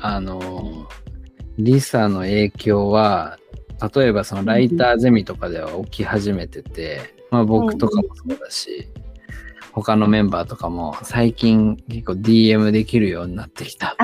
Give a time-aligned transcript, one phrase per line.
[0.00, 0.88] あの、
[1.58, 3.38] リサの影響は、
[3.94, 8.88] 例えばそのライターゼミとかでは起き始めてて、まあ僕とかもそうだし、
[9.72, 13.96] 他のメンバーとかも最近結構 DM できるようになってきた。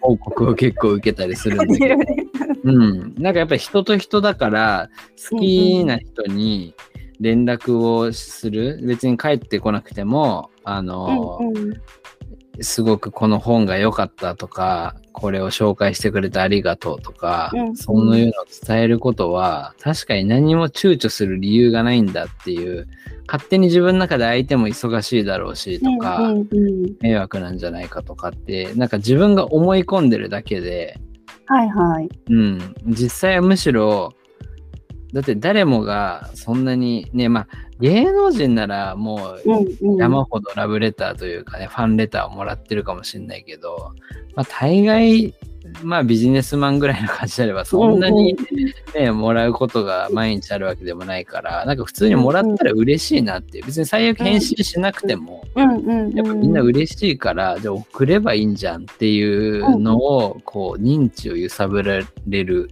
[0.00, 1.96] 報告を結構受けたりするんだけど。
[2.64, 3.14] うん。
[3.16, 4.90] なんかやっぱり人と人だから
[5.30, 6.74] 好きな人に
[7.20, 8.80] 連絡をする。
[8.82, 11.82] 別に帰ってこなくても、あの、うんうん
[12.60, 22.86] すごくこの本が良かったとか、これを紹介してくれてありがとうとか、うん、そういうのを伝えることは、確かに何も躊躇する理由がないんだっていう、
[23.26, 30.98] 勝手に自分の中で相手も忙しいだろうしとか、うんうんうん、迷惑なんじゃないかとかって、なんか自分が思い込んでるだけで、
[31.46, 32.08] はいはい。
[32.28, 34.14] うん、実際はむしろ、
[35.14, 37.48] だって誰もがそんなにね、まあ
[37.80, 43.92] 芸能人ならもう山ほどラブレターというかね、うんうん、ファンレターをもらってるかもしれないけど、
[44.34, 45.32] まあ大概、
[45.82, 48.36] まあビジネスマンぐらいの感じであればそんなに
[48.94, 55.68] ね、もらうことが毎日あるわけでもないから、なんか普通にもらったら嬉しいなっていう、別に最悪返信しなくても、やっ
[56.26, 62.70] ぱみんな嬉しいから、じゃあ送ればいいんじゃんっていうのを、こう認知を揺さぶられる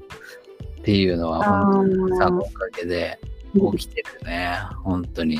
[0.82, 3.20] っていうのは本当にさんのおかげで
[3.54, 5.38] 起きてるね、本当に。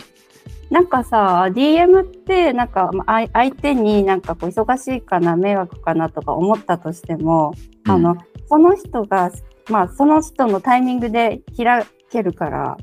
[0.70, 2.90] なんかさ、DM ってなんか
[3.32, 7.54] 相手になんかこう忙しいかな、迷惑かなとか思ったとしても、
[7.86, 8.16] うん、あの、
[8.48, 9.32] その人が、
[9.68, 12.76] まあその人のタイミングで開けるから、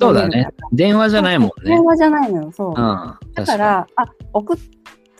[0.00, 0.48] そうだね。
[0.72, 1.70] 電話じゃないもんね。
[1.72, 2.70] 電話じゃないのよ、そう。
[2.70, 4.56] うん、だから、あ、送っ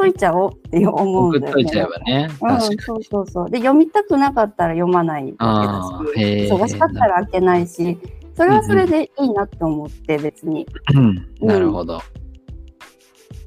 [0.00, 1.50] といちゃおうって思うんだよね。
[1.50, 2.30] 送っといちゃえばね。
[2.40, 3.50] うん、そうそうそう。
[3.50, 7.98] で、読みたくなかったら読まないだけだし、忙しかったら開けないし、
[8.34, 10.66] それはそれでいいなって思って、別に。
[10.94, 12.00] うん、なるほど。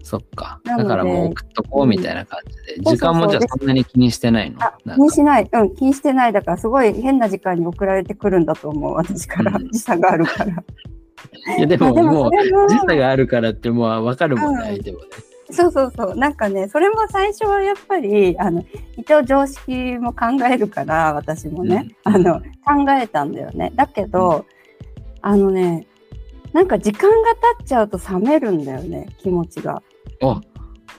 [0.04, 0.60] そっか。
[0.64, 2.92] だからもう送っとこうみたいな感じで。
[2.92, 4.60] 時間もじゃあそんなに気にしてないの？
[4.96, 5.50] 気にしない。
[5.52, 6.34] うん、気にしてない。
[6.34, 8.94] だからすごい変な時間に送られてくるんだと思う。
[8.94, 9.60] 私から。
[9.60, 10.64] 時差があるから。
[11.58, 12.32] いや でももう
[12.68, 15.06] 時差があるからってもう分かるもんね、相手もね。
[15.54, 16.16] そうそうそう。
[16.16, 18.66] なんかね、それも最初はやっぱり、あの、
[18.98, 23.72] 一応常識も考えるから、私もね、うん、あの、考えたんだよね。
[23.76, 24.46] だけど、うん、
[25.22, 25.88] あのね、
[26.52, 27.16] なんか時間が
[27.58, 29.82] 経っちゃうと冷めるんだよね、気持ちが。
[30.22, 30.42] お、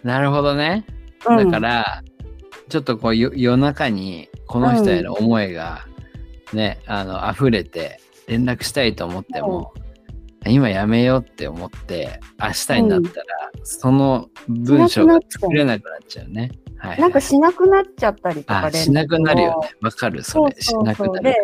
[0.03, 0.84] なるほどね。
[1.25, 2.26] だから、う
[2.66, 5.86] ん、ちょっとこう夜中にこの人への思いが
[6.53, 9.72] ね、あの、溢れて連絡したいと思っても、
[10.47, 13.27] 今やめようって思って明日になったら、
[13.62, 16.50] その文章が作れなくなっちゃうね。
[16.77, 19.71] はい、はい、なんかしなくなっちゃったりとかしなくなるよね。
[19.81, 20.56] わかるそれ。
[20.60, 21.34] しなくなる。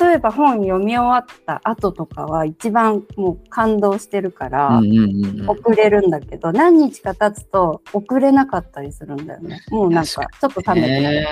[0.00, 4.80] 例えば本読み終わった後とかは一番もう感動してるから
[5.46, 9.60] 送れるんだけど、何日か経つと送れなかったりするんだよね。
[9.68, 11.28] もうなんかちょっと冷めて。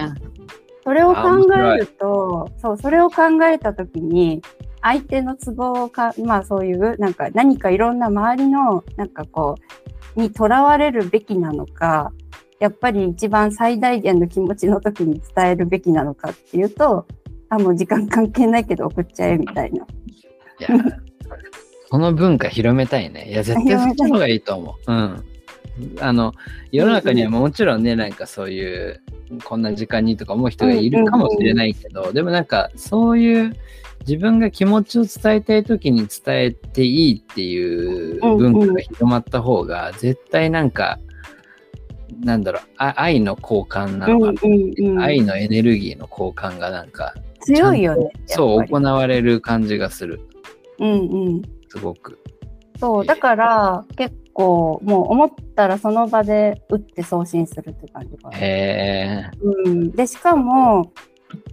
[0.84, 1.22] それを考
[1.54, 4.42] えると、そう、それを考えたときに、
[4.84, 9.56] 相手の都合か、まあそういう、なんか何かいろんな周りの、なんかこ
[10.16, 12.12] う、にとらわれるべきなのか、
[12.60, 17.06] やっぱり一番最大限の気持ちの時に伝えるべきなのかっていうと、
[17.48, 19.86] あ、もう時間関係ないけど送っちゃえみたいな。
[19.86, 19.86] い
[20.60, 20.68] や、
[21.88, 23.30] その文化広めたいね。
[23.30, 24.92] いや、絶対そっちの方がいいと思う。
[24.92, 25.24] うん。
[25.98, 26.34] あの、
[26.70, 29.00] 世の中にはもちろんね、なんかそういう、
[29.44, 33.56] こんな時間にとか思う人がいるかもしれないけど、でもなんかそういう
[34.06, 40.98] 自分が気持ちを伝えたい時に伝えていいっていう文化が広まった方が、絶対なんか、
[42.20, 48.10] なんだろう、愛の交換なのかな、うんうん、愛のエネルギーの交換がなんか、強いよね。
[48.26, 50.20] そう、行われる感じがする。
[50.78, 51.42] うんうん。
[51.68, 52.18] すごく。
[52.78, 58.38] そう、だから結構もう思ったらその場で打って送信するって感じかな。
[58.38, 59.90] へうん。
[59.92, 60.92] で、しかも、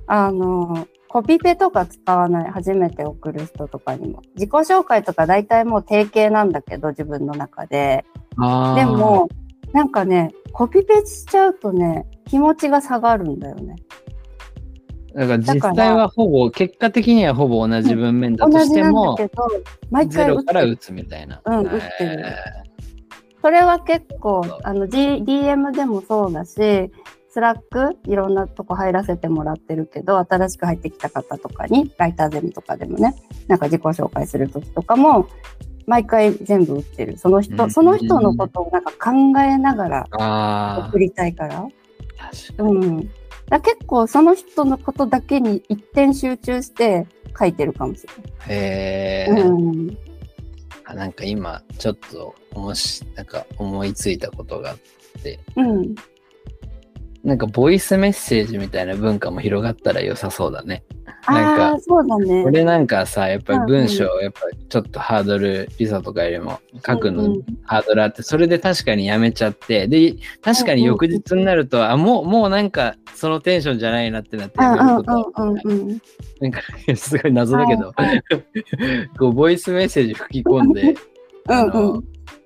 [0.07, 4.21] あの、コピペとか使わない、初めて送る人とかにも。
[4.35, 8.05] 自己紹介とか大体もう定型なんだけど、自分の中で。
[8.37, 9.27] でも、
[9.73, 13.75] なんかね、コピペしちゃうとね、気持ちが下がるんだよね。
[15.13, 19.29] だから実際はほぼ、結果的にはほぼ同じ文面だとしても、うん、
[19.89, 21.41] 毎回ゼロから打つみたいな。
[21.43, 22.25] うん、打ってる。
[23.41, 24.97] それは結構、あの、G、
[25.27, 26.89] DM でもそうだし、
[27.33, 33.15] スラックいろんなとこ入らせてもらってるけど、新しく入ってきた方とかに、ライターゼミとかでもね、
[33.47, 35.27] なんか自己紹介するときとかも、
[35.87, 37.17] 毎回全部打ってる。
[37.17, 41.67] その人、その人のことをなんか考えながら送りたいから。
[42.57, 43.09] うん。
[43.47, 47.07] だ結構その人のことだけに一点集中して
[47.37, 48.33] 書いてるかもしれない。
[48.49, 49.31] へえ。
[49.31, 49.97] うん。
[50.93, 54.77] なんか今、ちょっと、もし、なんか思いついたことがあっ
[55.23, 55.95] て、うん。
[57.23, 60.83] なんかボイスメッセージみたいな文化も広がったら良さそうだね。
[61.27, 62.43] なんか、そうだね。
[62.45, 75.35] 俺なんかさ、やっぱり文章、やっぱちょっとハードル、リサとかよりも書くのハードルあって、それで確かにやめちゃって、で、確かに翌日になると、あ、もう、もうなんかそのテンションじゃないなってなってやめること
[76.39, 76.61] なんか、
[76.95, 77.93] すごい謎だけど、
[79.19, 80.95] こう、ボイスメッセージ吹き込んで、
[81.47, 82.01] あの、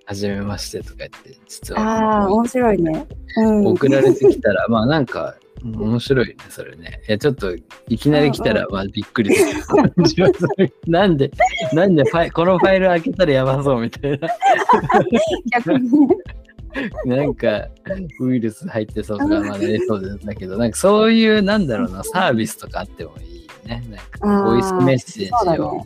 [0.05, 1.81] はじめましてとか言って、実は。
[1.81, 3.07] ああ、面白いね。
[3.37, 7.01] うん、送られてきたら、 まあなんか、面白いね、それね。
[7.07, 7.55] いや、ちょっと、
[7.87, 9.43] いきなり来たら、まあびっくりす
[10.57, 10.73] る。
[10.85, 11.31] なんで、
[11.73, 14.27] なんでファイ、このファイル開けたらやばそうみたいな。
[15.51, 16.07] 逆に
[17.05, 17.67] なんか、
[18.19, 23.83] ウイルス入ってそうとか、まあ、ね、そうだけど、なんかそういう、なんだろうな、サービスとかあってもいいね。
[23.89, 25.81] なんか、ボイスメッセージを、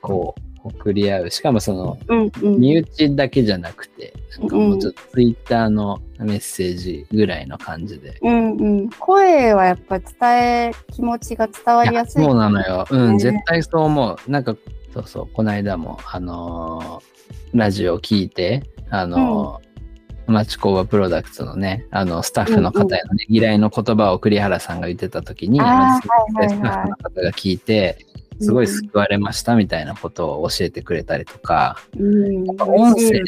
[0.00, 1.30] こう、送り合う。
[1.30, 8.18] しかもその、うんうん、身内だけじゃなくて、なんかもうちょっとツイッターのメッセージぐらいの感じで。
[8.22, 8.90] うんうん。
[8.90, 12.86] 声はやっぱ伝え、気持ちが伝わりやすい、そうなのよ。
[12.90, 14.30] うん、絶対そう思う。
[14.30, 14.56] なんか、
[14.92, 25.68] そうそう、この間も、あのー、ラジオを聞いて、あのー、うん、町工場プロダクツのね、あの、スタッフの方へのね、嫌いの言葉を栗原さんが言ってた時に、スタ
[26.42, 27.98] ッフの方が聞いて、
[28.40, 33.20] すごい救われましたみたいなことを教えてくれたりとか、うん、やっぱ音声、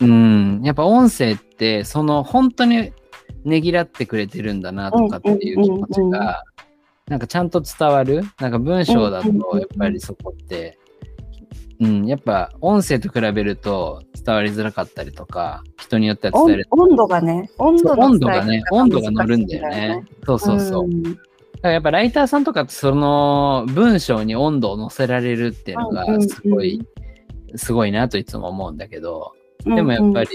[0.00, 2.92] うん、やっぱ音声ってその本当に
[3.44, 6.42] ねぎらってくれてるんだなとかっていう気持ちが、
[7.06, 10.78] なんかちゃんと伝わるなんか文章だとやっぱりそこって、
[11.78, 16.66] うん、やっぱ音声と比べると伝わりづらかったりとか、人によっては伝える。
[16.70, 17.94] 温度がね、温度
[18.26, 20.04] がね、温度が乗るんだよね。
[20.24, 20.84] そうそうそう。
[20.84, 21.20] うんか
[21.62, 26.86] らやっぱライターさんとかその文章に温度を乗せられるっていうのがすごい、
[27.54, 29.32] すごいなといつも思うんだけど、
[29.64, 30.28] でもやっぱり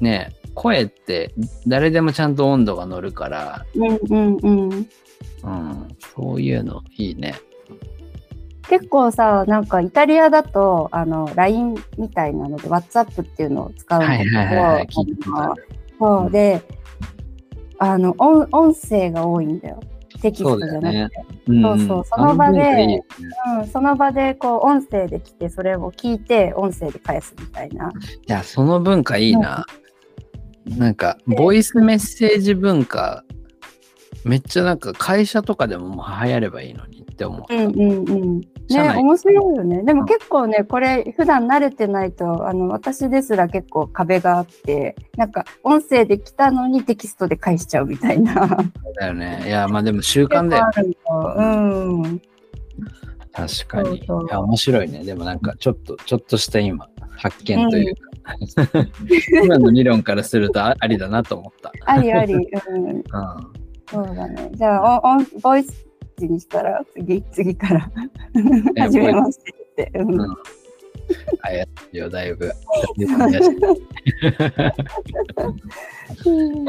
[0.00, 1.32] ね、声って
[1.66, 4.88] 誰でもちゃんと温度が乗るから、うんうんうん。
[5.42, 7.34] うん、そういうのいいね。
[8.68, 14.88] 結構さ、なんかイタリアだと、あの、LINE みたいなので、WhatsApp っていうのを使うんだけど、はいはいはい、
[15.98, 16.62] そうで、
[17.78, 19.80] あの音、音声が多いんだよ。
[20.30, 20.82] テキストじゃなくて。
[20.82, 21.10] そうね
[21.48, 27.90] うん、そうそう、その場で、いいうん、その場でこう音声で来て、それを聞いて、音声で返すみたいな。
[27.90, 27.92] い
[28.26, 29.64] や、その文化いいな。
[30.66, 33.24] うん、なんか、ボイスメッセージ文化、
[34.26, 37.54] めっちゃなんか会社とかでももう流行ればいいのにって思った。
[37.54, 38.40] うんうんうん。
[38.40, 39.84] ね、面白いよね。
[39.84, 48.48] でも結構ね、これ普段慣れてないと、あの、私ですら結構壁があって、なんか音声で来たのにテキストで返しちゃうみたいな。
[48.48, 49.44] そうだよね。
[49.46, 50.96] いや、まあでも習慣だよ、ね。
[51.36, 51.42] う
[52.08, 52.20] ん。
[53.32, 54.04] 確かに。
[54.04, 55.04] そうそういや、面白いね。
[55.04, 58.00] でもなんかちょっと、ちょっとした今、発見というか。
[58.74, 61.72] うん、 今の理論からするとありだなと思った。
[61.84, 62.34] ありあり。
[62.34, 62.38] う
[62.76, 62.86] ん。
[62.88, 63.02] うん
[63.90, 64.50] そうだね。
[64.54, 65.86] じゃあ、おボイス
[66.18, 67.90] にしたら、次、次から
[68.78, 69.90] 始めますって。
[69.94, 70.36] うん。
[71.42, 72.46] あやよ、だいぶ。
[72.96, 73.08] いや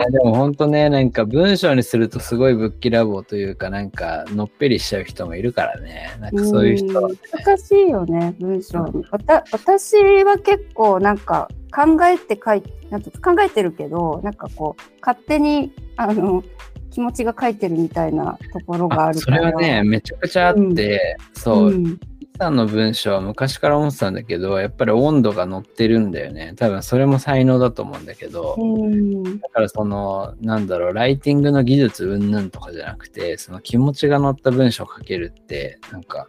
[0.10, 6.10] でも本当ね、なんか文章にするとすごいぶっきらぼうというか、なんかのっぺりしちゃう人もいるからね。
[6.20, 9.04] なんかそういう人、ね、難しいよね、文章に。
[9.10, 13.10] わた私は結構なんか考えて書いなん考
[13.42, 16.44] えてるけど、なんかこう、勝手に、あの、
[16.92, 19.38] 気持ちが書いてるみたいなところがあるから。
[19.38, 21.68] それはね、めちゃくちゃあって、うん、そう。
[21.68, 22.00] うん
[22.38, 26.54] さんの文章は昔から思ってたんだけど、やっぱり温度が乗ってるんだよね。
[26.56, 28.56] 多分それも才能だと思うんだけど、
[29.42, 36.28] だからその、なんだろう、ライティングの技術云々とかじゃなくて、その気持ちが乗った文章を書けるって、なんか、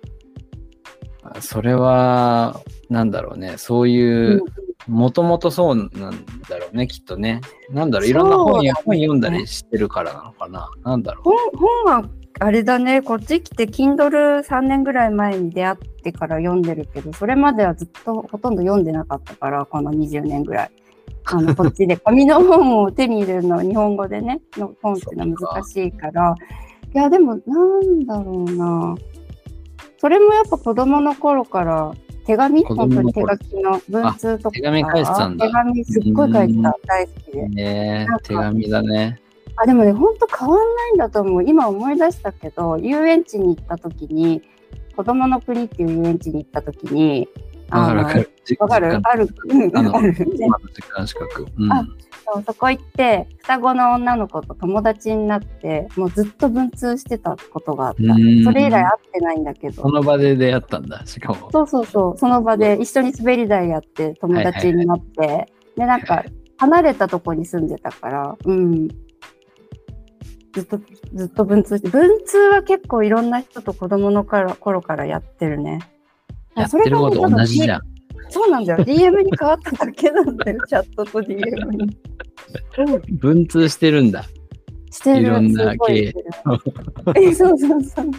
[1.40, 4.42] それは、なんだろうね、そういう、
[4.88, 5.90] もともとそうなん
[6.49, 7.40] だろうね、きっとね。
[7.71, 10.71] なんだろう、いろんな本や、本読んだりしてるからなのかな。
[10.83, 11.57] なんだろう。
[11.57, 12.09] 本は、
[12.40, 20.71] あれだね、こっち来て、Kindle3 年ぐらい前に出会ってから読んでるけど、それまではずっとほとんど読んでなかったから、この20年ぐらい。
[21.30, 26.35] あのこっちで 紙の本を手に入れるのは日本語でね、の本っていうのは難しいから、
[26.95, 28.97] いや、でも、なんだろうな。
[29.99, 31.92] それもやっぱ子供の頃から
[32.28, 34.54] 手紙本当に手書きの文通とか。
[34.54, 35.47] 手紙書いてたんだ。
[35.47, 36.76] 手紙すっごい書いてた。
[36.87, 37.49] 大好きで。
[37.49, 39.18] ね手紙だね。
[39.56, 41.42] あ、でもね、本当変わんないんだと思う。
[41.42, 44.42] 今思い出したけど、遊園地に行った時に、
[44.94, 47.26] 子供の国っていう遊園地に行った時に、
[47.70, 48.30] あわかる。
[48.58, 49.28] わかるある？
[49.73, 50.11] あの、今の
[50.75, 51.47] 時間資格。
[51.58, 51.82] うん、あ
[52.32, 58.02] そうそこ行って双子の女の子と友達になってもうずっと文通してたことがあった。
[58.02, 59.82] それ以来会ってないんだけど。
[59.82, 61.50] その場で出会ったんだしかも。
[61.50, 62.18] そうそうそう。
[62.18, 66.25] その場で一緒に滑り台やって友達になって、はいはいはい、でなんか
[66.58, 68.88] 離れたとこに住んでたからうん。
[70.52, 70.80] ずっと、
[71.14, 75.80] ずっと文通して、文通は結構いろんな人と子供の頃からやってるね。
[76.56, 77.97] やってること同じじゃん。
[78.28, 78.85] そうなんだよ。
[78.85, 81.97] DM に変わっただけなんだよ、 チャットと DM に。
[83.18, 84.25] 文通してるんだ。
[84.90, 85.23] してる。
[85.23, 86.12] いろんな系。
[87.16, 88.11] え、そうそうそう。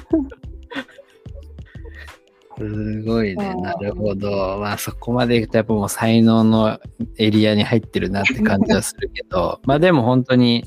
[2.60, 3.56] すごいね。
[3.56, 4.58] なるほど。
[4.60, 6.78] まあそこまでいくとやっぱもう才能の
[7.18, 10.66] エリアに入ってるなって感じはするけど、まあでも本当に、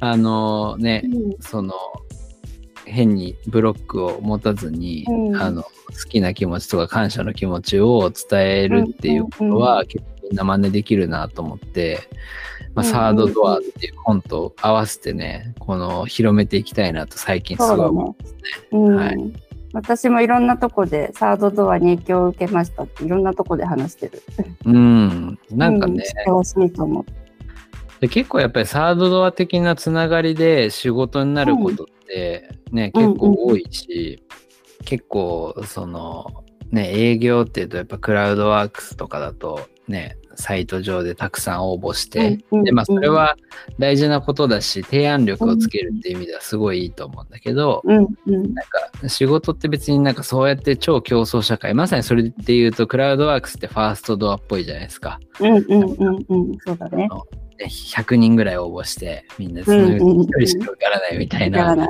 [0.00, 1.74] あのね、うん、その、
[2.86, 5.70] 変にブロックを持たずに、うん、あの好
[6.08, 12.08] きな気持ちとか感謝の気持ちを伝えるっていうことは、結構みんな真似できるなと思って、
[12.74, 18.34] まあ、サードドアっていう本と合わせてね、この広めていきたいなと最近すごい思うんです
[18.72, 18.78] ね。
[18.80, 18.94] ね。
[18.96, 19.32] はい、
[19.72, 24.22] 私もいろんなとこでサードドアに影響を受けましたっていろんなとこで話してる。
[24.64, 26.04] うん、なんかね。
[26.04, 27.04] してほしいと思
[28.00, 34.36] で結構やっぱりサードドア的なつながりで仕事になることってね、うん、結構多いし、うん
[34.80, 43.36] うん、結構そのね営業っていうとやっぱクラウドワークスとかだとねサイト上でたくさん応募して、うんうん、でまあそれは
[43.78, 55.20] 大事なことだし提案力をつけるっていう意味ではすごいいいと思うんだけど、うんうん、なんか仕事って別になんかそうやって超競争社会まさにそれで言うとクラウドワークスってファーストドアっぽいじゃないですか。
[55.40, 57.08] うんうんうんうんそうだね。
[57.58, 61.88] 100人ぐらい応募してみんなその1人しか受からないみたいな、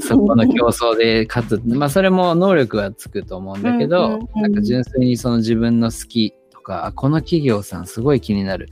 [0.00, 1.62] そこの競争で勝つ。
[1.64, 8.68] まあそれも能力はつくと思うんだけど、なんか純粋にその自分の好きとか、この企業さんすごい気になる。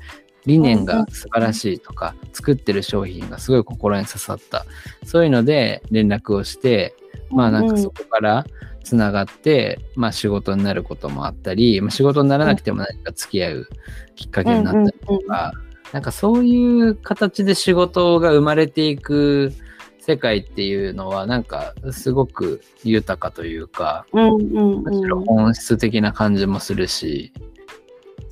[0.46, 4.64] 理念が素晴らしいとか、作ってる商品がすごい心に刺さった。
[5.04, 6.94] そういうので連絡をして、
[7.30, 8.46] まあなんかそこから
[8.88, 13.68] つながって、まあ仕事になることもあったり、まあ、仕事にならなくても何か付き合う
[14.16, 15.52] きっかけになったりとか、
[15.92, 19.52] なんかそういう形で仕事が生まれていく
[20.00, 27.32] 世界っていうのはなんかすごく豊かというか、むしろ本質的な感じもするし、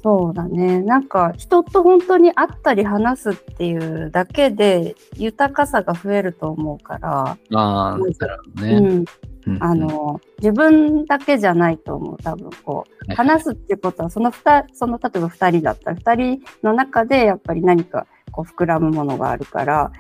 [0.03, 0.81] そうだね。
[0.81, 7.23] なんか人と本当に会ったり話すっていうだけで豊かさが増えると思うから。
[7.31, 8.15] ああ、なる
[8.55, 8.75] ほどね。
[8.77, 9.05] うん
[9.61, 13.15] あの自分だけじゃないと思う多分こう。
[13.15, 19.93] 話すってことはその2その例えば2人だったら2人の中でやっぱり何かこう膨らむものがあるから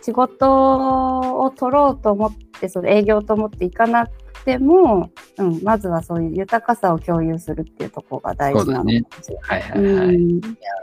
[0.00, 4.08] 仕事を取ろうと思ってその営業と思っていかな
[4.46, 9.04] ても、うん、まずはそういう豊かさを共有するっていうところが大事なのい。
[9.42, 10.18] はいはい。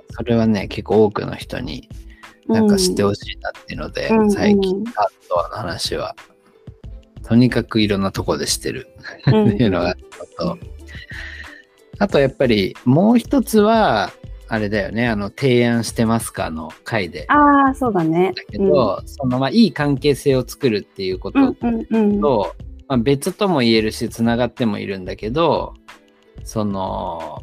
[0.09, 1.89] それはね、結構多くの人に
[2.47, 6.13] なんか知ってほしいなっていうので、うん、最近、アットアの話は、
[7.25, 8.87] とにかくいろんなとこでしてる。
[9.21, 9.95] っていうのがあ
[10.37, 10.57] と、
[11.99, 14.11] あとやっぱりもう一つは、
[14.49, 17.25] あれだよね、あの、提案してますかの回で。
[17.29, 18.33] ああ、そうだね。
[18.35, 21.53] だけど、うん、その、まあ、いい関係性を作るっていうこと。
[21.53, 25.73] と、うんうんうん、まあ、別とも言えるし、つながってもいるんだけど、
[26.43, 27.41] その、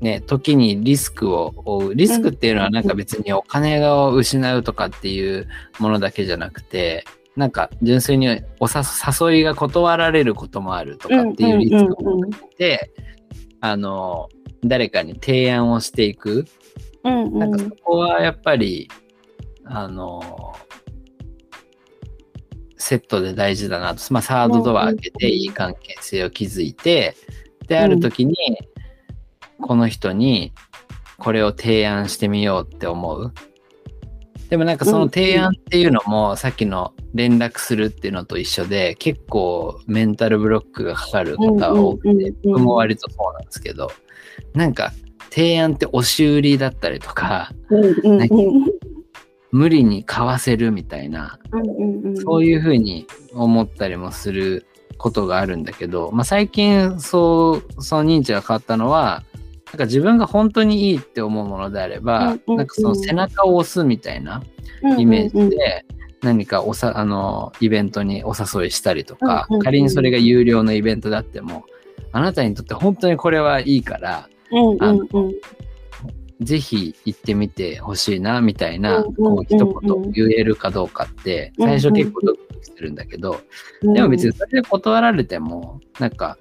[0.00, 1.94] ね、時にリスクを負う。
[1.94, 5.46] リスクっていうのはなんか別にお金を失うとかっていう
[5.78, 7.04] ものだけじゃなくて、
[7.36, 12.90] なんか純粋にお誘いが断られることもあるとかっていうリスクを持って、
[13.60, 14.28] あの、
[14.64, 16.44] 誰かに提案をしていく。
[17.02, 18.90] なんかそこはやっぱり、
[19.64, 20.54] あの、
[22.76, 27.14] セットで大事だなと、まあ、サードドア開けていい関係性を築いて、
[27.68, 28.34] である時に
[29.60, 30.52] この人に
[31.18, 33.32] これを提案してみようって思う。
[34.50, 43.92] でもなんかその提案っていうのもさっきの連絡するっていうのと一緒で結構メンタルブロックがかかる方が多くて僕も割とそうなんですけど
[44.52, 44.92] なんか
[45.30, 47.52] 提案って押し売りだったりとか
[49.52, 51.40] 無理に買わせるみたいな、
[52.22, 54.64] そういうふうに思ったりもする
[54.96, 59.24] ことがあるんだけど、まあ、最近そうその認知が変わったのは
[59.72, 64.42] なんか自分が本当にいいって思うものであれば、なんかその背中を押すみたいな
[64.98, 65.84] イメージで
[66.22, 71.64] 何かおさあのイベントにお誘いしたりとか、仮にそれが有料のイベントであっても
[72.12, 74.28] あなたにとって本当にこれはいいから、
[74.80, 75.06] あの
[76.40, 83.40] ぜひ行ってみてほしいなみたいな、こう一言言えるかどうかって最初結構ドキドキするんだけど、
[83.82, 86.38] でも別にそれで断られてもなんか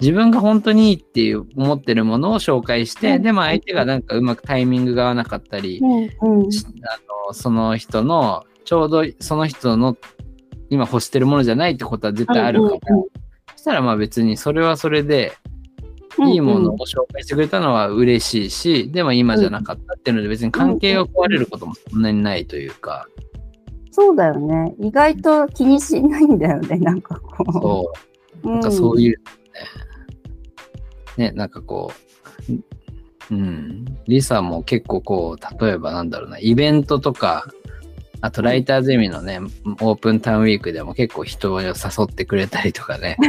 [0.00, 5.84] 自分が本当にいいっていう思ってるものを紹介して、でも相手がなんかうまくタイミングが合わなかったり、あ
[7.24, 9.96] のその人のちょうどその人の
[10.68, 12.80] 今欲してるものじゃないってことは絶対あるから、
[13.54, 15.32] そしたらまあ別にそれはそれで
[16.18, 23.06] いいものを紹介してくれたのは嬉しいし、でも今じゃなかったっていうので別に関係が壊れることもそんなにないというか。
[23.92, 24.74] そうだよね。
[24.78, 27.52] 意外と気にしないんだよね、なんかこう。
[27.52, 27.92] そ
[28.44, 28.50] う。
[28.50, 29.24] なんかそういうね、
[31.16, 31.92] ね、なんかこ
[32.48, 33.84] う、うん。
[34.06, 37.46] リサも結構こう、例えばなんだろうな、イベントとか、
[38.20, 39.40] あとライターゼミのね、
[39.80, 41.72] オープンタウンウィークでも結構人を誘
[42.04, 43.16] ってくれたりとかね。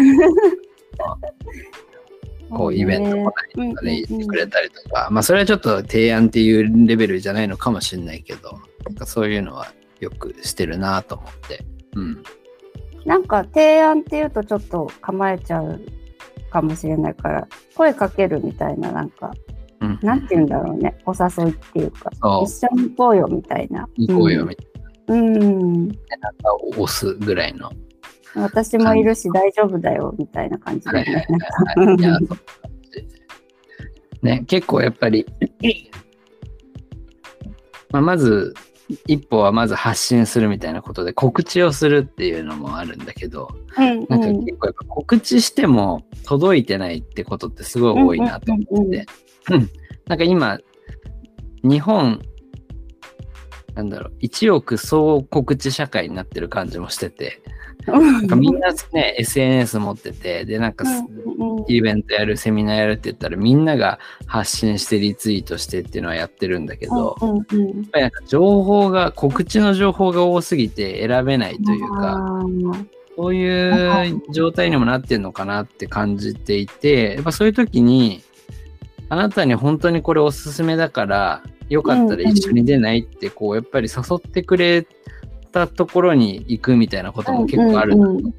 [2.50, 11.66] こうイベントもないとかね、言ってくれたりとか、まあそれはちょっと提案っていうレベルじゃないのかもしれないけど、なんかそういうのはよくしてるなと思って。
[11.96, 12.24] うん。
[13.06, 15.82] なんか提案っていうとちょっと構えちゃう
[16.50, 19.32] かもしれないから、声かけるみたいな、なんか、
[19.80, 22.12] うん、なんて言うんだろうね、お誘いっていうか、
[22.44, 23.88] 一緒に行こうよみたいな。
[23.96, 24.68] 行こうよみたい
[25.08, 25.16] な。
[25.16, 25.88] うん。
[25.88, 26.00] なんか
[26.78, 27.72] 押すぐらいの。
[28.36, 31.28] 私もいるし大丈夫だよみたいな感じでね。
[34.22, 35.26] ね、結構やっぱり、
[37.92, 38.54] まあ、まず
[39.06, 49.06] 一歩はまず発信するみたいなことで告知をするっていうのもあるんだけど、うんうん、なんか結構やっぱ告知しても届いてないってことってすごい多いなと思って、
[50.08, 50.58] なんか今
[51.64, 52.22] 日本
[53.76, 57.42] なんだろう1億総告知社会になってる感じもしてて、
[57.86, 60.86] なんかみんなね、SNS 持ってて、で、なんか、
[61.68, 67.46] イベントやる、セミナーやるって言ったら、みんなが発信してリツイートしてっていうのはやってるんだけど、やっ
[67.92, 72.42] ぱりなんか情報が、告知の情報が多すぎて選べないというか、
[73.16, 78.22] そういう状態にもなってるのかなって感じていて、やっぱそういう時に、
[79.10, 84.86] あなたに本当にこれおすすめだから、よかったら一緒に出ないって、こう、やっぱり誘ってくれ
[85.66, 88.34] たところに行くみたいなことも結構あると思って、うんうんうん、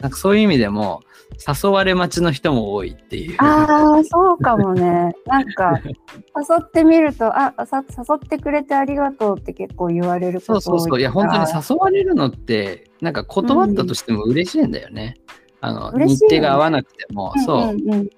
[0.00, 1.02] なんかそういう意味でも
[1.46, 3.36] 誘われ待ちの人も多いっていう。
[3.38, 5.14] ああ、そうかもね。
[5.26, 11.00] なんか、 誘ってみると、あさ、誘ってくれてありがとうって結構言われることそうそうそう。
[11.00, 15.16] いや、本当に誘われるのって、なんか断ったとしても嬉しいんだよね。
[15.62, 17.58] うん、あの、ね、日程が合わなくても、そう。
[17.70, 18.10] うんうん、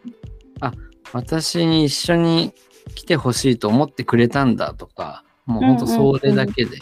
[0.60, 0.72] あ、
[1.12, 2.52] 私に一緒に
[2.94, 6.78] 来てほしいと思ってくれたんだとか、もう本当それだけで。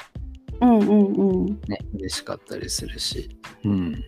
[0.60, 1.46] うんうんうん。
[1.68, 3.28] ね、嬉しかったりするし。
[3.64, 4.04] うん。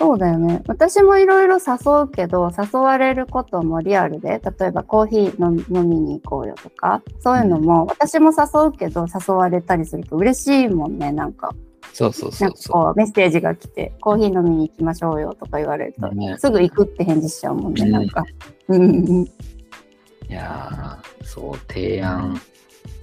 [0.00, 0.62] そうだよね。
[0.66, 11.54] 私もいろいろ誘うけど、誘われることもリアルで、例えばコーヒー飲みに行こうよとか、そういうのも、私も誘うけど、誘われたりすると嬉しいもんね、なんか。
[11.92, 18.24] そうそうそうこうメッセージが来て、コーヒー飲みに行きましょうよとか言われると、ね、すぐ行くって返事しちゃうもんね、なんか。
[18.68, 19.24] うん。
[19.24, 19.28] い
[20.28, 22.40] やそう、提案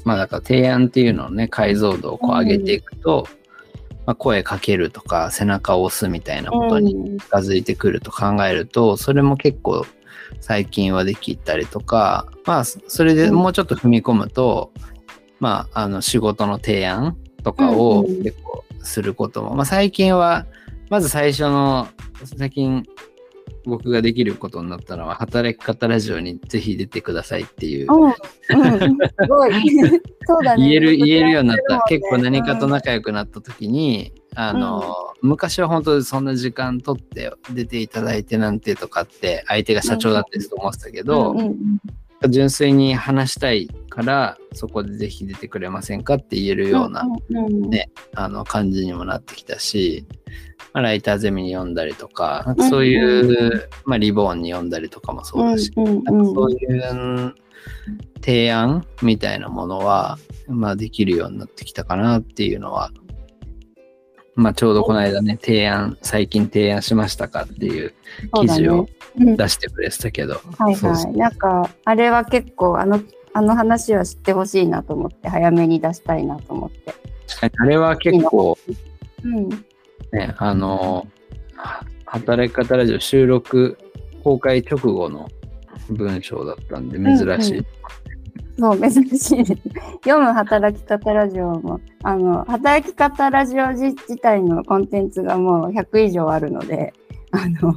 [0.07, 9.85] まあだから提案っていうのをね、解像度をこう上げていくと、うん、まあ、声かけるとか背中を押すみたいなことに近づいてくると考えると、それも結構
[10.39, 14.71] 最近はできたりとか、まあそれでもうちょっと踏み込むと、
[15.41, 20.45] まああの仕事の提案とかを結構することも、まあ最近は、
[20.89, 21.89] まず最初の、
[22.37, 22.85] 最近
[23.67, 27.87] 僕ができることになったのは、働き方ラジオにぜひ出てくださいっていう。
[27.93, 28.17] うん、す
[29.27, 29.53] ごい。
[30.25, 30.63] そうだね。
[30.63, 31.83] 言える、言えるようになった。
[31.87, 41.35] 結構何かと仲良くなった時に、あの、うん、昔は本当にそんな時間取って出ていただいてなんてとかって相手が社長だったりと思ってたけど、
[42.29, 47.03] 純粋に話したいからそこでぜひ出てくれませんかって言えるような、
[47.69, 50.05] ね、あの感じにもなってきたし、
[50.73, 57.35] まあ、ライターゼミに読んだりとか、なんかそういう、まあ、リボーンに読んだりとかもそうだし、なんかそういう
[58.21, 62.91] 提案みたいなものは、まあ、できるようになってきたかなっていうのは、
[64.37, 67.93] まあ、ちょうどこの間ね、提案、最近提案しましたかっていう
[68.39, 70.35] 記事を出してくれてたけど。
[70.35, 71.17] ねうん、はいはい。
[71.17, 73.01] なんか、あれは結構、あの、
[73.33, 76.93] あの話は知ってほしいなと思って、早めに出したいなと思って。
[77.41, 78.55] あれは結構、
[79.23, 79.49] うん、
[80.11, 81.07] ね、あの、
[82.05, 83.79] 働き方ラジオ収録
[84.23, 85.29] 公開直後の
[85.89, 87.51] 文章だったんで珍しい。
[87.53, 87.65] うんうん、
[88.57, 89.61] そう、珍しいです。
[90.03, 96.93] 読む働き方ラジオも、あの、働き方ラジオ自体のコンテンツがもう100以上あるので、
[97.31, 97.73] あの、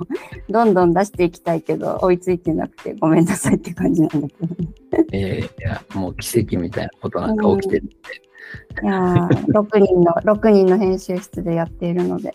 [0.48, 4.68] どんどん出していきたいけど、追いついてなくてごめんなさいって感じなんだけどね。
[5.12, 7.94] ええー、いや、もう奇跡みたいなことなんか起きてるんで、
[8.82, 8.94] いや
[9.48, 12.34] 6人の、6人の編集室でやっているので。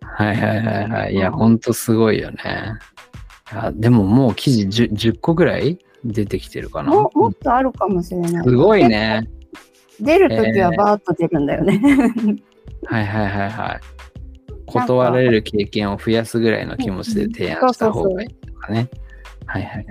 [0.00, 1.14] はいはいはいはい。
[1.14, 2.78] いや、ほんとすごいよね。
[3.52, 6.90] あでももう記事 10, 10個ぐらい出てきてるかな？
[6.90, 7.10] も。
[7.14, 8.44] もっとあるかもしれない。
[8.44, 9.28] すごいね。
[10.00, 11.80] 出るときはバーッと出るんだよね。
[12.86, 13.80] はいはいはいはい。
[14.66, 18.88] 断られる経験を増やすぐらいの気持ちで提案した方がいいとかね。
[19.46, 19.86] はいはいはい。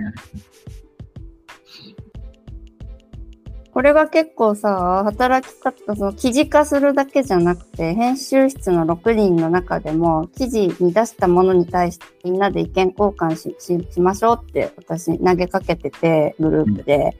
[3.74, 17.16] これが結構さ、働き方、その記事化するだけじゃなくて、編集室の6人の中でも、記事に出したものに対してみんなで意見交換しましょうって私投げかけてて、グループで。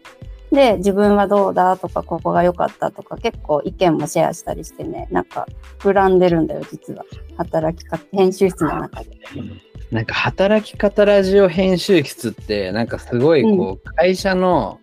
[0.52, 5.48] で、自分はどうだとか、ここが良かったとか、結構意見もシェアしたりしてね、なんか、
[5.80, 7.04] 膨らんでるんだよ、実は。
[7.36, 9.10] 働き方、編集室の中で。
[9.90, 14.78] なんか、働き方ラジオ編集室って、なんかすごい、こう、会社の、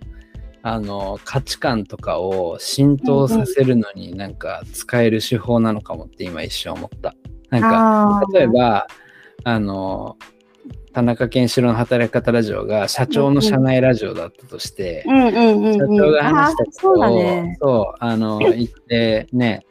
[0.63, 7.15] あの価値観とかを浸透させるのになんか使える手法なのかもって今一瞬思った。
[7.49, 8.87] なんか例えば
[9.43, 10.17] あの
[10.93, 19.65] 田中健志郎の働き方ラジオが社長の社内ラジオだったとして、社長が話したことを、ね、そうあの言ってね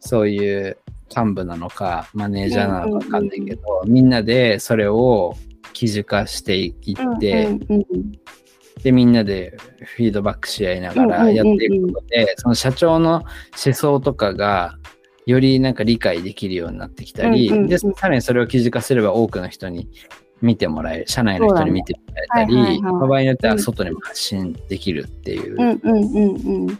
[0.00, 0.78] そういう
[1.14, 5.36] 幹部なのかマネージャーなのか分かんないけど、みんなでそれを
[5.72, 6.74] 記事化していっ
[7.18, 7.48] て、
[8.82, 9.56] で、みんなで
[9.96, 13.24] フィードバックし合いながらやっていくことで、その社長の
[13.64, 14.78] 思想とかが、
[15.26, 19.88] よりなんか理解できるようになってきたり、で、さらにそれを記事化すれば多くの人に
[20.40, 25.54] 見てもらえる、社内の人に見てもらえたり、場合によっては外にも発信できるっていう。
[25.54, 26.78] うんうんうんうん。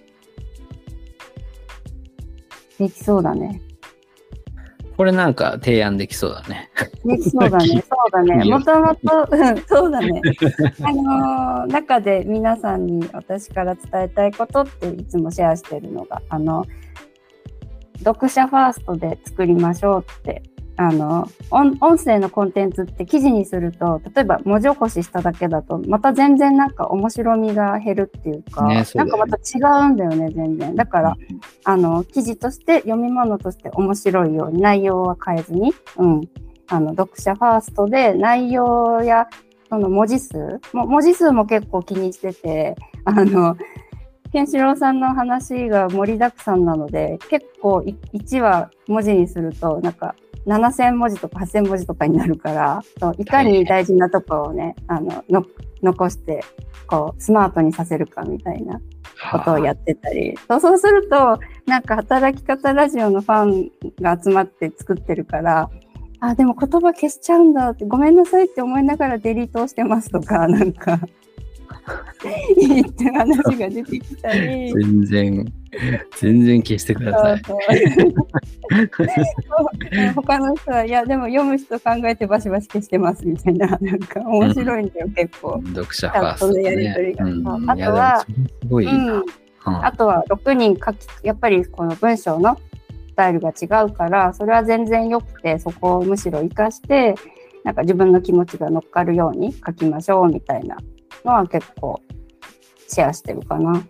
[2.78, 3.60] できそうだね。
[4.96, 6.70] これなんか提案できそうだね。
[7.22, 7.66] そうだね。
[7.66, 8.44] そうだね。
[8.50, 9.28] もともと、
[9.66, 10.20] そうだね。
[10.82, 16.64] あのー、中で皆さんに私から伝えたいことっていつもシェアしてるのが、あの、
[18.04, 20.42] 読者ファーストで作りましょうって
[20.78, 31.16] あの音声のコンテンツって記事にすると例えば文字起こししただけだとまた全然なんか面白みが減るっていうか、ね、なんかまた違うんだよね全然だから、
[31.64, 36.20] あの記事として読み物として面白いように内容は変えずに、うん、
[36.68, 39.28] あの読者ファーストで内容や
[39.68, 43.56] その文字数も文字数も結構気にしててあの
[44.32, 47.78] ケンシロウさんの話が盛りだくさんなので結構
[48.12, 50.14] 1話文字にするとなんか
[50.46, 52.82] 7000文字とか8000文字とかになるから
[53.18, 55.44] いかに大事なところをね、あのの
[55.82, 56.44] 残して
[56.86, 58.80] こうスマートにさせるかみたいな
[59.32, 65.68] ことをやってたり、はあ、そうするとなんか働き方ラジオのファンが集まって作ってるから
[66.20, 71.00] あでも言葉消しちゃうんだってごめんなさいって思いながらデリートをしてますとか なんか
[72.56, 74.72] いいって話が出てきたり。
[74.72, 75.52] 全然、
[76.16, 77.42] 全然消してください。
[77.44, 77.58] そう
[77.96, 78.14] そう
[80.14, 85.62] 他の人は、いや、でも読む人考えてバシバシ消してますみたいな、なんか面白いんだよ、うん、結構。
[85.74, 87.24] 読者ファースト、ね、やりとりが。
[87.24, 89.24] うん、あとは、すごいうん
[89.68, 92.75] あとは6人書き、やっぱりこの文章のス
[93.16, 97.14] タイルが違うから、それは全然良くて、そこをむしろ活かして、
[97.64, 100.76] なんか自分の気持ちが乗っかるように書きましょうみたいな
[101.24, 102.00] のは結構
[102.86, 103.84] シェアしてるかな。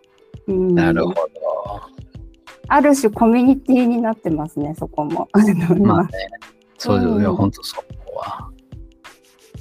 [0.46, 1.20] うん、なるほど。
[2.68, 5.28] ある種コミュニティになってますね、そこも。
[5.80, 6.10] まあね、
[6.78, 7.84] そうですよ、うん、本当そこ
[8.16, 8.50] は。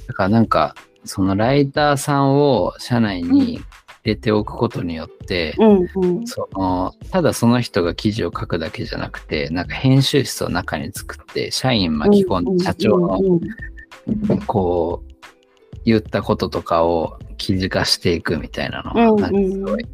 [0.08, 0.74] だからなんか、
[1.04, 3.60] そのライターさんを社内に
[4.06, 13.20] 入れておくことによって、うんうん、そのただその人が記事を書くだけじゃなくて、なんか編集室を中に作って、社員巻き込んで、社長の、
[14.46, 19.86] こう、言ったこととかを記事化していくみたいなのが、なんかすごい、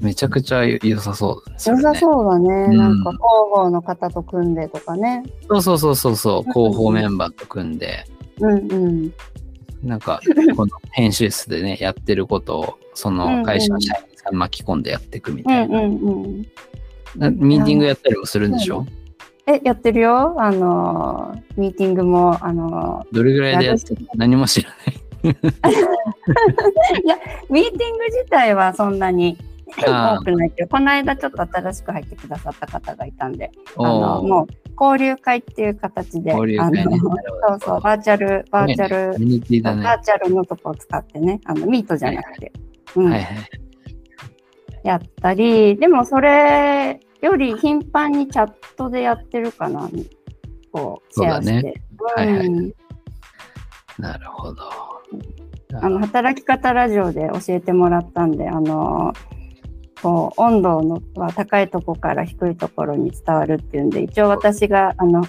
[0.00, 1.76] めちゃくちゃ良さそうですね。
[1.76, 2.48] 良さそうだね。
[2.48, 3.18] うん、なんか広
[3.54, 5.22] 報の方と組んでとかね。
[5.48, 8.04] そうそうそうそうそう、広報メンバーと組んで。
[8.40, 9.12] うんうん。
[9.84, 10.20] なんか、
[10.56, 15.78] この編集室でね、やってることを、その会社の社員さん巻き込んでやっていくみたいな。
[17.30, 18.86] ミーティングやったりもするんでしょ？
[19.46, 20.34] え、やってるよ。
[20.40, 24.96] あの、ミーティングも、あの、どれぐらいでやってる何も知らない。
[27.04, 27.16] いや、
[27.48, 29.38] ミーティング自体はそんなに
[29.76, 34.46] 多くないけど、この間ちょっと新しく入ってくださった方がいたんで、あのもう
[34.80, 36.96] 交流会っていう形で、ね、あのそ
[37.54, 42.52] うそう、バーチャル、バーチャル、ね、バーチャルのとこを使ってね、あのミートじゃなくて、
[42.94, 43.50] うんはいはい、
[44.84, 49.88] やったり、でもそれより頻繁にチャットでやってるかな、
[50.72, 51.62] こう、シェアして。
[51.62, 51.74] ね
[52.16, 52.74] はいはい、
[53.98, 54.62] なるほど。
[55.74, 59.12] あの働き方ラジオで教えてもらったんで、あの
[60.00, 65.24] こう温度のは高いとこから低いところに伝わるっていうんで、一応私があの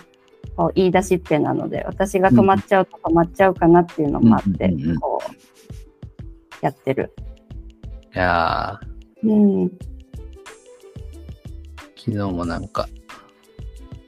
[0.55, 4.69] こう言い出しっぺなので、私が止まっちゃうと止まっちゃうかなっていうのもあって、
[5.01, 7.13] こうやってる。
[8.17, 8.79] いや
[9.23, 9.69] うん。
[11.95, 12.89] 昨日もなんか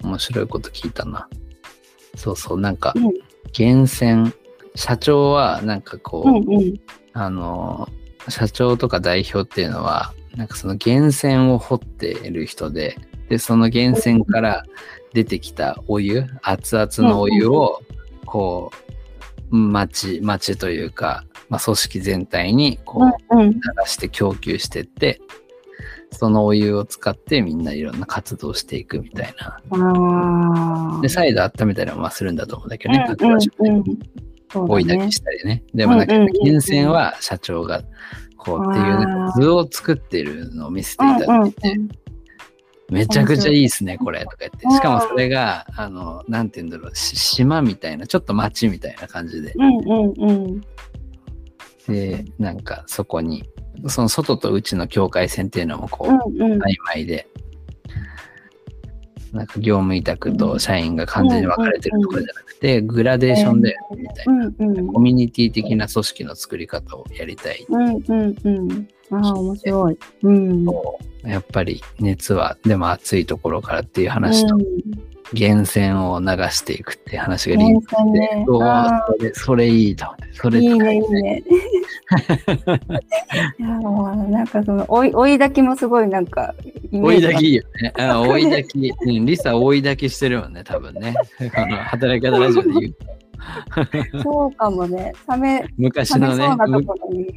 [0.02, 1.30] 面白いこと聞いたな。
[2.16, 2.96] そうそう、なんか、
[3.54, 4.34] 厳選
[4.74, 6.74] 社長はなんかこう、うんうん、
[7.14, 7.88] あの
[8.30, 12.98] 社長とか代表っていうのはなんかその源泉を掘っている人で、
[13.30, 14.64] で、その源泉から
[15.14, 17.84] 出てきたお湯、熱々のお湯を、
[18.26, 18.92] こう、
[19.52, 23.52] 町、町というか、まあ、組織全体にこう流
[23.86, 25.20] して供給してって、
[26.12, 29.34] そのお湯を使ってみんないろんな活動していくみたい
[29.72, 31.00] な。
[31.02, 33.06] で、再度温めたりもするんだと思うんだけどね、
[34.54, 35.64] 追い焚きしたりね。
[35.74, 37.84] でもなんか、源泉は社長が
[38.38, 41.76] こうっていう図を作ってるのを見せていただいて、
[42.90, 44.70] めちゃくちゃいいっすね、これ、とか言って。
[44.70, 49.54] しかもそれが、あの、なんて言うんだろう、島みたいな、ちょっと町みたいな感じで。
[51.88, 53.44] で、なんかそこに、
[53.88, 57.28] その外と内の境界線っていうのもこう、曖昧で、
[59.34, 64.52] なんか業務委託と社員が完全に分かれてるところじゃなくて、グラデーションでみたいな、
[64.92, 67.66] コミュニティ的な組織の作り方をやりたい。
[67.70, 68.88] うんうんうん。
[69.12, 69.98] ああ、面白い。
[70.24, 70.66] うん、
[71.24, 74.58] やっぱり熱は、でも暑いところからっていう話と、
[75.34, 78.60] 源泉を流していくっていう話がリンクして、ね、そ
[79.20, 80.06] れそれいいと。
[80.06, 81.44] 思って、それいいね、いいね。
[83.60, 86.56] いやなんかその追い追い炊きもすごいなんか
[86.92, 87.94] 追い炊きいいよね。
[88.00, 91.14] あ追い炊き、うん、リサ追い炊きしてるもんね、多分ね。
[91.54, 92.96] あの働き方ラジオで言う
[94.24, 95.14] そうかもね。
[95.30, 96.48] 冷め昔のね、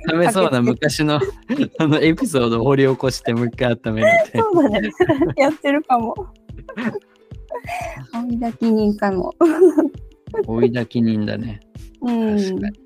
[0.08, 1.20] 冷めそうな昔の
[1.78, 4.38] あのエピソードを掘り起こしてもう一回温めるって。
[4.38, 4.90] そうだね。
[5.36, 6.14] やってるかも。
[8.14, 9.34] 追い炊き人かも。
[10.46, 11.60] 追い炊き人だね。
[12.02, 12.36] うん。
[12.36, 12.82] 確かに。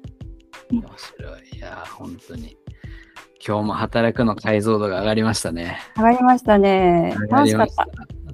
[0.71, 1.57] 面白い。
[1.57, 2.57] いや、本当に。
[3.47, 5.79] 今日も働くの解像度が上がりましたね。
[5.97, 7.15] 上がりましたね。
[7.31, 7.87] 楽しかった。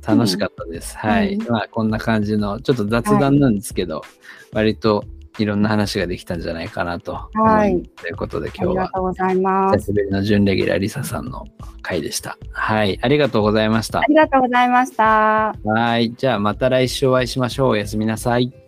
[0.06, 0.96] 楽しかったです。
[1.02, 1.36] うん、はい。
[1.36, 4.08] まあ、こんな感じの、ちょっと雑談なんですけど、はい、
[4.52, 5.04] 割と
[5.38, 7.82] いろんな話ができたんじゃないかなとはい。
[7.82, 9.78] ということで今日は、ありがとうございます。
[9.78, 11.46] 久しぶりの準レギュラーリサさんの
[11.82, 12.36] 回でした。
[12.52, 12.98] はい。
[13.00, 14.00] ありがとうございました。
[14.00, 15.54] ありがとうございました。
[15.64, 16.12] はい。
[16.12, 17.68] じゃあまた来週お会いしましょう。
[17.70, 18.61] おやすみなさい。